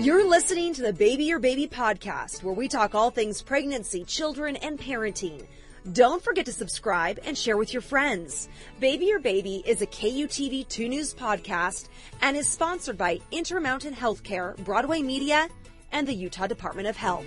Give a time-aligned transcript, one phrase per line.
[0.00, 4.56] You're listening to the Baby Your Baby podcast, where we talk all things pregnancy, children,
[4.56, 5.46] and parenting.
[5.92, 8.48] Don't forget to subscribe and share with your friends.
[8.78, 11.90] Baby Your Baby is a KUTV 2 News podcast
[12.22, 15.50] and is sponsored by Intermountain Healthcare, Broadway Media,
[15.92, 17.26] and the Utah Department of Health.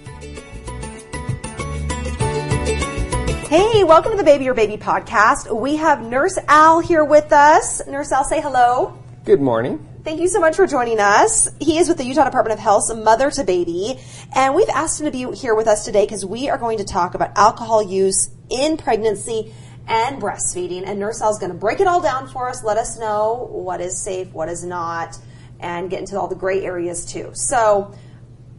[3.49, 5.55] Hey, welcome to the Baby Your Baby podcast.
[5.55, 7.85] We have Nurse Al here with us.
[7.85, 8.97] Nurse Al, say hello.
[9.25, 9.92] Good morning.
[10.03, 11.47] Thank you so much for joining us.
[11.61, 13.97] He is with the Utah Department of Health's Mother to Baby,
[14.35, 16.83] and we've asked him to be here with us today because we are going to
[16.83, 19.53] talk about alcohol use in pregnancy
[19.87, 20.85] and breastfeeding.
[20.85, 23.47] And Nurse Al is going to break it all down for us, let us know
[23.49, 25.17] what is safe, what is not,
[25.61, 27.31] and get into all the gray areas too.
[27.33, 27.95] So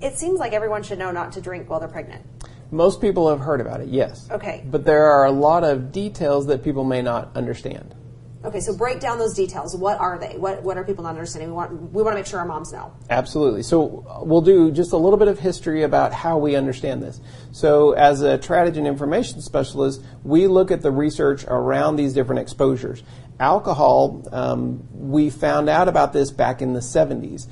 [0.01, 2.25] it seems like everyone should know not to drink while they're pregnant.
[2.71, 4.31] Most people have heard about it, yes.
[4.31, 4.65] Okay.
[4.65, 7.95] But there are a lot of details that people may not understand.
[8.45, 9.75] Okay, so break down those details.
[9.75, 10.37] What are they?
[10.37, 11.49] What what are people not understanding?
[11.49, 12.93] We want we want to make sure our moms know.
[13.09, 13.63] Absolutely.
[13.63, 17.23] So uh, we'll do just a little bit of history about how we understand this.
[17.53, 23.03] So as a teratology information specialist, we look at the research around these different exposures.
[23.41, 27.49] Alcohol, um, we found out about this back in the 70s.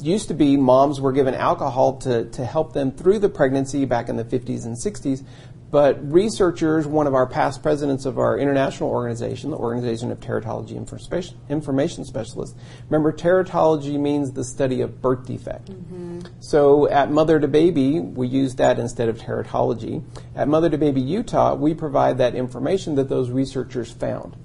[0.00, 4.08] Used to be moms were given alcohol to, to help them through the pregnancy back
[4.08, 5.24] in the 50s and 60s,
[5.70, 10.76] but researchers, one of our past presidents of our international organization, the Organization of Teratology
[11.50, 12.56] Information Specialists,
[12.88, 15.70] remember teratology means the study of birth defect.
[15.70, 16.20] Mm-hmm.
[16.40, 20.02] So at Mother to Baby, we use that instead of teratology.
[20.34, 24.36] At Mother to Baby Utah, we provide that information that those researchers found.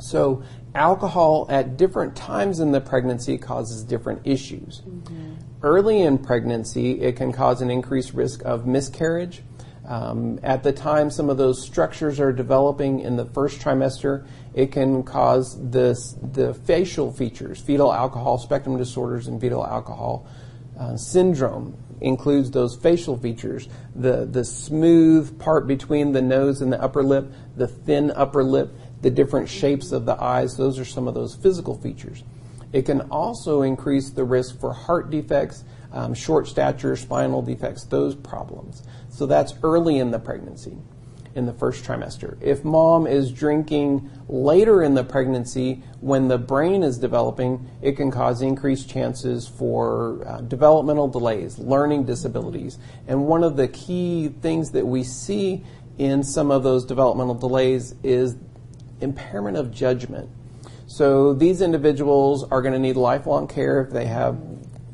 [0.00, 0.42] So
[0.74, 4.80] alcohol at different times in the pregnancy causes different issues.
[4.88, 5.34] Mm-hmm.
[5.62, 9.42] Early in pregnancy, it can cause an increased risk of miscarriage
[9.88, 14.70] um, at the time some of those structures are developing in the first trimester, it
[14.70, 20.26] can cause this, the facial features, fetal alcohol spectrum disorders and fetal alcohol
[20.78, 26.80] uh, syndrome includes those facial features, the, the smooth part between the nose and the
[26.80, 31.08] upper lip, the thin upper lip, the different shapes of the eyes, those are some
[31.08, 32.22] of those physical features.
[32.72, 38.14] It can also increase the risk for heart defects, um, short stature, spinal defects, those
[38.14, 38.82] problems.
[39.10, 40.76] So that's early in the pregnancy,
[41.34, 42.36] in the first trimester.
[42.40, 48.10] If mom is drinking later in the pregnancy, when the brain is developing, it can
[48.10, 52.78] cause increased chances for uh, developmental delays, learning disabilities.
[53.06, 55.64] And one of the key things that we see
[55.96, 58.36] in some of those developmental delays is
[59.00, 60.28] impairment of judgment.
[60.86, 64.38] So these individuals are going to need lifelong care if they have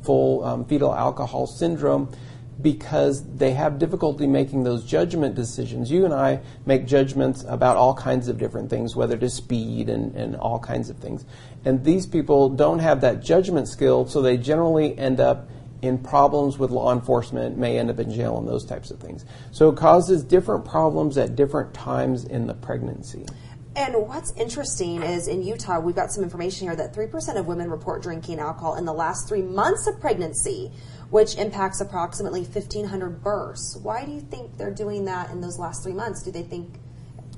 [0.05, 2.09] full um, fetal alcohol syndrome
[2.61, 5.91] because they have difficulty making those judgment decisions.
[5.91, 10.15] You and I make judgments about all kinds of different things, whether to speed and,
[10.15, 11.25] and all kinds of things.
[11.65, 15.49] And these people don't have that judgment skill, so they generally end up
[15.81, 19.25] in problems with law enforcement, may end up in jail, and those types of things.
[19.51, 23.25] So it causes different problems at different times in the pregnancy.
[23.75, 27.69] And what's interesting is in Utah, we've got some information here that 3% of women
[27.69, 30.71] report drinking alcohol in the last three months of pregnancy,
[31.09, 33.77] which impacts approximately 1,500 births.
[33.83, 36.23] Why do you think they're doing that in those last three months?
[36.23, 36.79] Do they think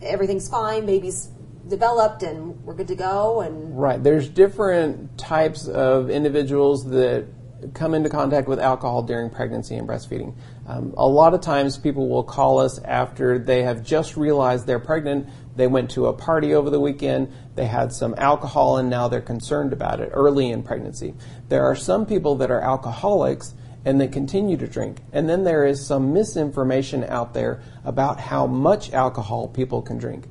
[0.03, 1.29] everything's fine, baby's
[1.67, 3.41] developed, and we're good to go?
[3.41, 7.25] And right, there's different types of individuals that
[7.73, 10.35] come into contact with alcohol during pregnancy and breastfeeding.
[10.67, 14.79] Um, a lot of times people will call us after they have just realized they're
[14.79, 19.07] pregnant they went to a party over the weekend, they had some alcohol, and now
[19.07, 21.15] they're concerned about it early in pregnancy.
[21.49, 25.01] There are some people that are alcoholics and they continue to drink.
[25.13, 30.25] And then there is some misinformation out there about how much alcohol people can drink.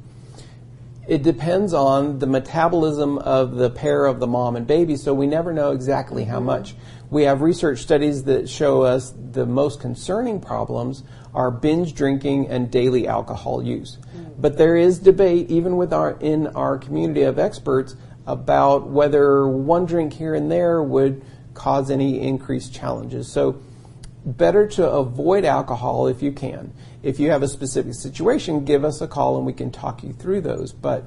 [1.07, 5.27] It depends on the metabolism of the pair of the mom and baby, so we
[5.27, 6.75] never know exactly how much.
[7.11, 12.71] We have research studies that show us the most concerning problems are binge drinking and
[12.71, 13.99] daily alcohol use.
[14.17, 14.35] Mm.
[14.39, 17.95] But there is debate, even with our in our community of experts,
[18.27, 21.25] about whether one drink here and there would
[21.55, 23.31] cause any increased challenges.
[23.31, 23.61] So,
[24.27, 26.73] better to avoid alcohol if you can.
[27.03, 30.13] If you have a specific situation, give us a call and we can talk you
[30.13, 30.73] through those.
[30.73, 31.05] But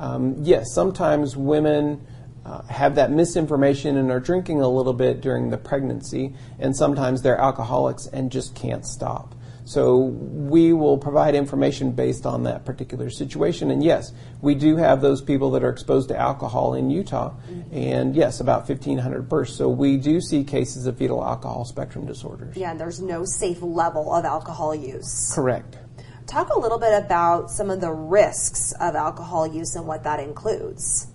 [0.00, 2.06] um, yes, sometimes women.
[2.44, 7.22] Uh, have that misinformation and are drinking a little bit during the pregnancy, and sometimes
[7.22, 9.32] they're alcoholics and just can't stop.
[9.64, 13.70] So we will provide information based on that particular situation.
[13.70, 17.30] And yes, we do have those people that are exposed to alcohol in Utah.
[17.30, 17.76] Mm-hmm.
[17.76, 19.54] And yes, about 1,500 births.
[19.54, 22.56] So we do see cases of fetal alcohol spectrum disorders.
[22.56, 25.32] Yeah, and there's no safe level of alcohol use.
[25.34, 25.78] Correct.
[26.26, 30.18] Talk a little bit about some of the risks of alcohol use and what that
[30.18, 31.08] includes.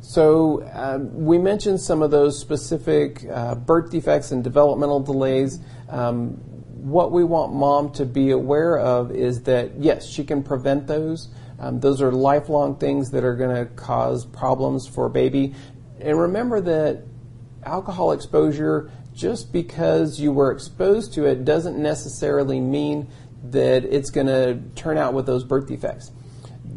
[0.00, 5.60] So um, we mentioned some of those specific uh, birth defects and developmental delays.
[5.88, 6.40] Um,
[6.82, 11.28] what we want mom to be aware of is that yes, she can prevent those.
[11.58, 15.54] Um, those are lifelong things that are going to cause problems for a baby.
[16.00, 17.04] And remember that
[17.64, 23.08] alcohol exposure, just because you were exposed to it, doesn't necessarily mean
[23.44, 26.12] that it's going to turn out with those birth defects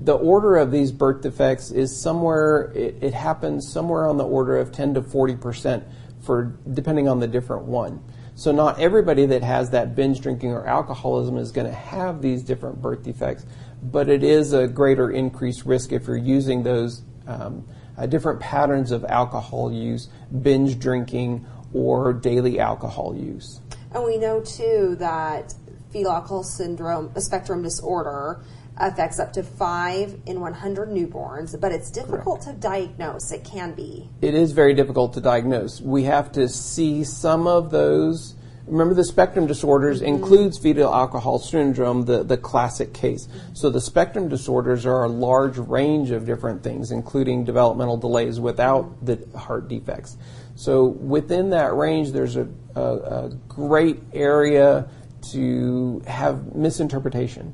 [0.03, 4.57] the order of these birth defects is somewhere it, it, happens somewhere on the order
[4.57, 5.83] of 10 to 40 percent
[6.21, 8.03] for depending on the different one
[8.35, 12.43] so not everybody that has that binge drinking or alcoholism is going to have these
[12.43, 13.45] different birth defects
[13.83, 17.65] but it is a greater increased risk if you're using those um,
[17.97, 20.09] uh, different patterns of alcohol use
[20.41, 23.59] binge drinking or daily alcohol use.
[23.93, 25.53] And we know too that
[25.91, 28.43] fetal alcohol syndrome a spectrum disorder
[28.77, 32.61] affects up to five in 100 newborns, but it's difficult Correct.
[32.61, 33.31] to diagnose.
[33.31, 34.09] It can be.
[34.21, 35.79] It is very difficult to diagnose.
[35.79, 38.35] We have to see some of those.
[38.65, 40.15] Remember, the spectrum disorders mm-hmm.
[40.15, 43.27] includes fetal alcohol syndrome, the, the classic case.
[43.53, 49.05] So the spectrum disorders are a large range of different things, including developmental delays without
[49.05, 50.17] the heart defects.
[50.55, 54.87] So within that range, there's a, a, a great area
[55.31, 57.53] to have misinterpretation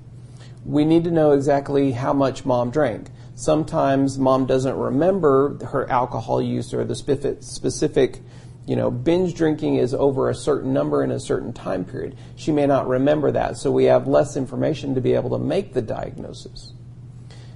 [0.66, 3.10] we need to know exactly how much mom drank.
[3.36, 8.20] Sometimes mom doesn't remember her alcohol use or the specific,
[8.66, 12.18] you know, binge drinking is over a certain number in a certain time period.
[12.36, 15.74] She may not remember that, so we have less information to be able to make
[15.74, 16.74] the diagnosis.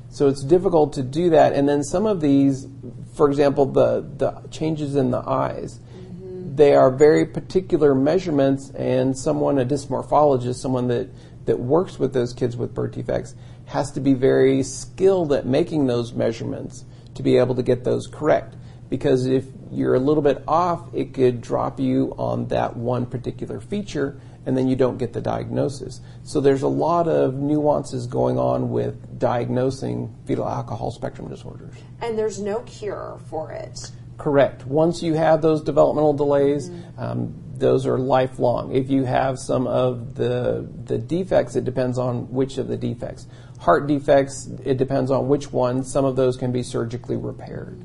[0.09, 1.53] So it's difficult to do that.
[1.53, 2.67] And then some of these,
[3.15, 6.55] for example, the, the changes in the eyes, mm-hmm.
[6.55, 11.09] they are very particular measurements, and someone, a dysmorphologist, someone that
[11.45, 13.35] that works with those kids with birth defects
[13.65, 16.85] has to be very skilled at making those measurements
[17.15, 18.55] to be able to get those correct.
[18.89, 23.59] Because if you're a little bit off, it could drop you on that one particular
[23.59, 26.01] feature and then you don't get the diagnosis.
[26.23, 31.73] So there's a lot of nuances going on with diagnosing fetal alcohol spectrum disorders.
[32.01, 33.91] And there's no cure for it.
[34.17, 34.65] Correct.
[34.67, 36.99] Once you have those developmental delays, mm-hmm.
[36.99, 38.75] um, those are lifelong.
[38.75, 43.27] If you have some of the the defects, it depends on which of the defects.
[43.59, 45.83] Heart defects, it depends on which one.
[45.83, 47.81] Some of those can be surgically repaired.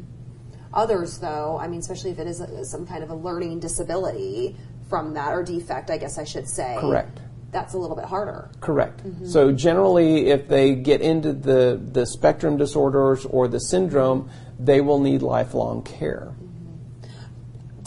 [0.73, 4.57] Others, though, I mean, especially if it is a, some kind of a learning disability
[4.89, 6.77] from that or defect, I guess I should say.
[6.81, 7.21] Correct.
[7.51, 8.51] That's a little bit harder.
[8.61, 9.05] Correct.
[9.05, 9.27] Mm-hmm.
[9.27, 15.01] So generally, if they get into the the spectrum disorders or the syndrome, they will
[15.01, 16.35] need lifelong care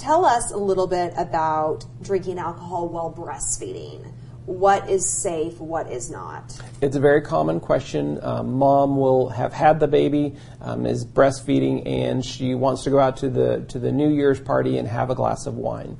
[0.01, 4.11] tell us a little bit about drinking alcohol while breastfeeding.
[4.47, 5.59] What is safe?
[5.59, 6.59] What is not?
[6.81, 8.19] It's a very common question.
[8.23, 12.99] Um, mom will have had the baby, um, is breastfeeding, and she wants to go
[12.99, 15.97] out to the to the New Year's party and have a glass of wine.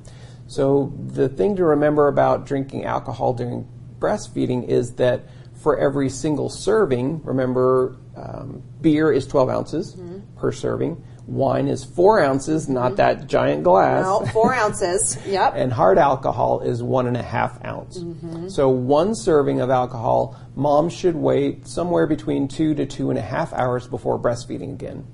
[0.48, 3.68] So the thing to remember about drinking alcohol during
[4.00, 10.18] breastfeeding is that for every single serving, remember um, beer is 12 ounces mm-hmm.
[10.36, 12.96] per serving Wine is four ounces, not mm-hmm.
[12.96, 14.04] that giant glass.
[14.04, 15.18] No, four ounces.
[15.26, 15.54] Yep.
[15.56, 17.98] and hard alcohol is one and a half ounce.
[17.98, 18.48] Mm-hmm.
[18.48, 23.22] So one serving of alcohol, mom should wait somewhere between two to two and a
[23.22, 25.06] half hours before breastfeeding again.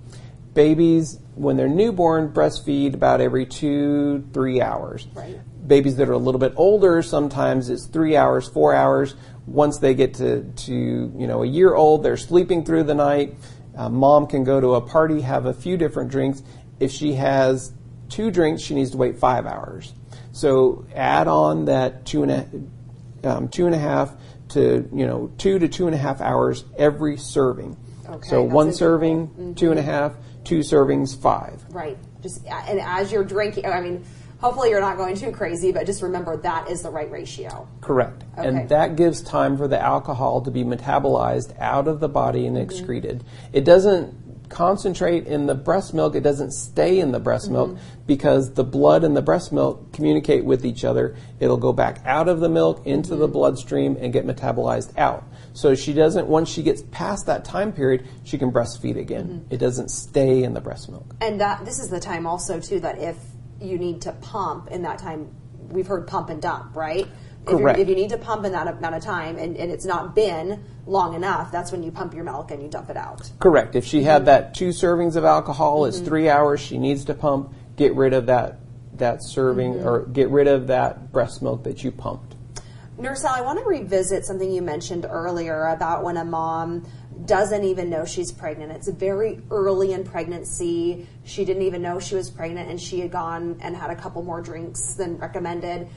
[0.55, 5.07] Babies, when they're newborn, breastfeed about every two, three hours.
[5.15, 5.39] Right.
[5.69, 9.15] Babies that are a little bit older, sometimes it's three hours, four hours.
[9.47, 13.35] Once they get to, to you know a year old, they're sleeping through the night
[13.77, 16.43] uh, mom can go to a party, have a few different drinks.
[16.81, 17.73] If she has
[18.09, 19.93] two drinks, she needs to wait five hours.
[20.33, 24.15] So add on that two and a, um, two and a half
[24.51, 27.77] to you know two to two and a half hours every serving.
[28.09, 29.55] Okay, so one serving, mm-hmm.
[29.55, 31.63] two and a half, two servings, five.
[31.71, 31.99] Right.
[32.23, 34.05] Just and as you're drinking, I mean,
[34.39, 37.69] hopefully you're not going too crazy, but just remember that is the right ratio.
[37.81, 38.25] Correct.
[38.39, 38.49] Okay.
[38.49, 42.57] And that gives time for the alcohol to be metabolized out of the body and
[42.57, 42.71] mm-hmm.
[42.71, 43.25] excreted.
[43.53, 47.55] It doesn't concentrate in the breast milk, it doesn't stay in the breast mm-hmm.
[47.55, 51.17] milk because the blood and the breast milk communicate with each other.
[51.39, 53.21] It'll go back out of the milk into mm-hmm.
[53.21, 55.25] the bloodstream and get metabolized out.
[55.53, 59.27] So she doesn't, once she gets past that time period, she can breastfeed again.
[59.27, 59.55] Mm-hmm.
[59.55, 61.15] It doesn't stay in the breast milk.
[61.21, 63.17] And that this is the time also too that if
[63.61, 65.35] you need to pump in that time.
[65.69, 67.07] We've heard pump and dump, right?
[67.45, 67.79] Correct.
[67.79, 70.15] If, if you need to pump in that amount of time and, and, it's not
[70.15, 73.31] been long enough, that's when you pump your milk and you dump it out.
[73.39, 73.75] Correct.
[73.75, 74.27] If she had mm-hmm.
[74.27, 75.89] that two servings of alcohol, mm-hmm.
[75.89, 76.61] it's three hours.
[76.61, 77.53] She needs to pump.
[77.77, 78.61] Get rid of that
[78.95, 79.89] that serving mm-hmm.
[79.89, 82.35] or get rid of that breast milk that you pumped.
[82.99, 86.85] Nurse Al, I want to revisit something you mentioned earlier about when a mom
[87.29, 88.73] doesn't even know she's pregnant.
[88.73, 91.07] It's very early in pregnancy.
[91.25, 94.23] She didn't even know she was pregnant and she had gone and had a couple
[94.23, 95.89] more drinks than recommended.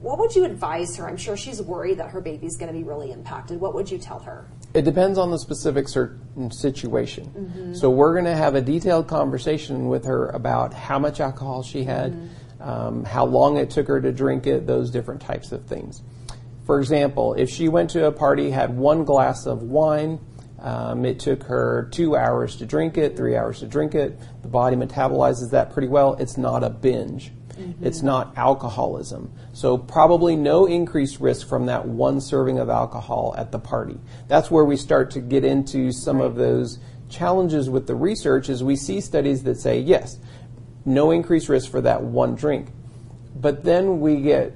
[0.00, 1.08] What would you advise her?
[1.08, 3.58] I'm sure she's worried that her baby's going to be really impacted.
[3.58, 4.46] What would you tell her?
[4.74, 7.26] It depends on the specific certain situation.
[7.26, 7.74] Mm-hmm.
[7.74, 11.84] So we're going to have a detailed conversation with her about how much alcohol she
[11.84, 12.62] had, mm-hmm.
[12.62, 16.02] um, how long it took her to drink it, those different types of things.
[16.66, 20.18] For example, if she went to a party, had one glass of wine,
[20.58, 24.18] um, it took her two hours to drink it, three hours to drink it.
[24.42, 26.14] The body metabolizes that pretty well.
[26.14, 27.30] It's not a binge.
[27.50, 27.86] Mm-hmm.
[27.86, 29.32] It's not alcoholism.
[29.52, 33.98] So probably no increased risk from that one serving of alcohol at the party.
[34.26, 36.26] That's where we start to get into some right.
[36.26, 40.18] of those challenges with the research is we see studies that say, yes,
[40.84, 42.68] no increased risk for that one drink.
[43.36, 44.54] But then we get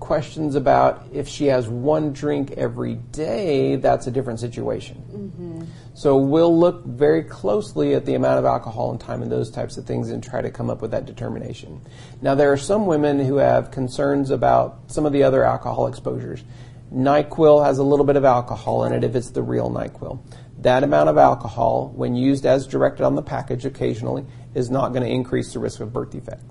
[0.00, 5.02] questions about if she has one drink every day, that's a different situation.
[5.10, 5.64] Mm-hmm.
[5.94, 9.76] So we'll look very closely at the amount of alcohol and time and those types
[9.76, 11.80] of things and try to come up with that determination.
[12.20, 16.44] Now, there are some women who have concerns about some of the other alcohol exposures.
[16.92, 20.20] NyQuil has a little bit of alcohol in it if it's the real NyQuil.
[20.58, 25.02] That amount of alcohol, when used as directed on the package occasionally, is not going
[25.02, 26.44] to increase the risk of birth defects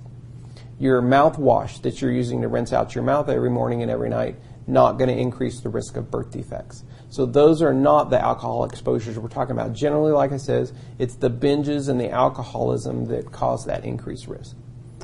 [0.79, 4.36] your mouthwash that you're using to rinse out your mouth every morning and every night
[4.67, 6.84] not going to increase the risk of birth defects.
[7.10, 9.74] So those are not the alcohol exposures we're talking about.
[9.74, 14.55] Generally, like I said, it's the binges and the alcoholism that cause that increased risk.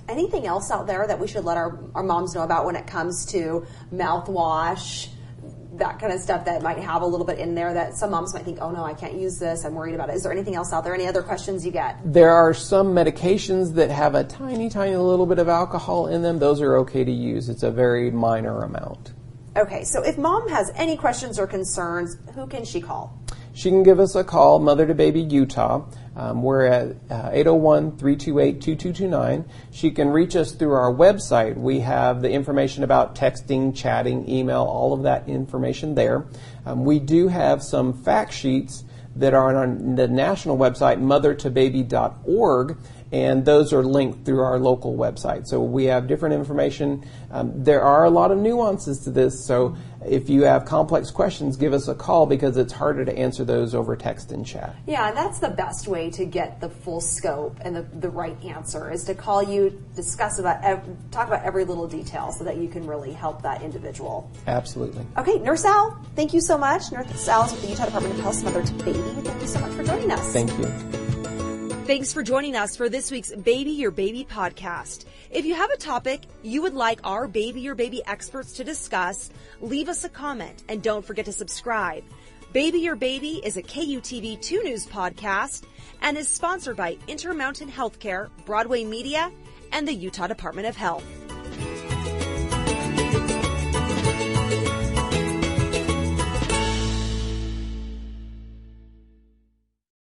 [0.09, 2.87] Anything else out there that we should let our, our moms know about when it
[2.87, 5.09] comes to mouthwash?
[5.81, 8.33] That kind of stuff that might have a little bit in there that some moms
[8.35, 9.65] might think, oh no, I can't use this.
[9.65, 10.15] I'm worried about it.
[10.15, 10.93] Is there anything else out there?
[10.93, 11.97] Any other questions you get?
[12.05, 16.37] There are some medications that have a tiny, tiny little bit of alcohol in them.
[16.37, 17.49] Those are okay to use.
[17.49, 19.13] It's a very minor amount.
[19.57, 23.19] Okay, so if mom has any questions or concerns, who can she call?
[23.53, 25.83] She can give us a call, Mother to Baby Utah.
[26.15, 29.45] Um, we're at uh, 801 328 2229.
[29.71, 31.55] She can reach us through our website.
[31.55, 36.25] We have the information about texting, chatting, email, all of that information there.
[36.65, 38.83] Um, we do have some fact sheets
[39.15, 42.77] that are on the national website, mothertobaby.org,
[43.11, 45.47] and those are linked through our local website.
[45.47, 47.05] So we have different information.
[47.29, 49.75] Um, there are a lot of nuances to this, so
[50.05, 53.75] if you have complex questions, give us a call because it's harder to answer those
[53.75, 54.75] over text and chat.
[54.87, 58.91] Yeah, that's the best way to get the full scope and the, the right answer
[58.91, 62.67] is to call you, discuss about, ev- talk about every little detail so that you
[62.67, 64.31] can really help that individual.
[64.47, 65.05] Absolutely.
[65.17, 66.91] Okay, Nurse Al, thank you so much.
[66.91, 68.99] Nurse Al is with the Utah Department of Health Mother to Baby.
[69.21, 70.33] Thank you so much for joining us.
[70.33, 71.00] Thank you.
[71.85, 75.05] Thanks for joining us for this week's Baby Your Baby podcast.
[75.31, 79.31] If you have a topic you would like our Baby Your Baby experts to discuss,
[79.61, 82.03] leave us a comment and don't forget to subscribe.
[82.53, 85.63] Baby Your Baby is a KUTV 2 News podcast
[86.01, 89.31] and is sponsored by Intermountain Healthcare, Broadway Media,
[89.71, 91.30] and the Utah Department of Health.